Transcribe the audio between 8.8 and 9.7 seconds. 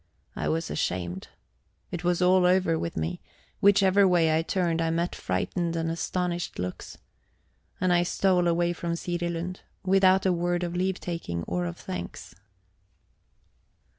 Sirilund,